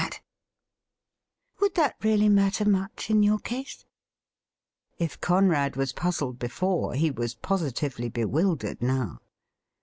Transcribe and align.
80 0.01 0.01
THE 0.03 0.07
RIDDLE 0.09 0.19
RING' 0.23 1.57
Would 1.61 1.75
that 1.75 1.95
really 2.01 2.29
matter 2.29 2.65
much 2.67 3.11
in 3.11 3.21
your 3.21 3.37
case?' 3.37 3.85
If 4.97 5.21
Conrad 5.21 5.75
was 5.75 5.93
puzzled 5.93 6.39
before, 6.39 6.95
he 6.95 7.11
was 7.11 7.35
positively 7.35 8.09
be 8.09 8.25
wildered 8.25 8.81
now. 8.81 9.21